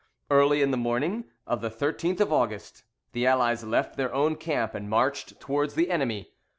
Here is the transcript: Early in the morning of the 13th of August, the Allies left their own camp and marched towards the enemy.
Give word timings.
Early 0.31 0.63
in 0.63 0.71
the 0.71 0.77
morning 0.79 1.25
of 1.45 1.61
the 1.61 1.69
13th 1.69 2.19
of 2.21 2.33
August, 2.33 2.81
the 3.11 3.27
Allies 3.27 3.63
left 3.63 3.97
their 3.97 4.11
own 4.11 4.35
camp 4.35 4.73
and 4.73 4.89
marched 4.89 5.39
towards 5.39 5.75
the 5.75 5.91
enemy. 5.91 6.31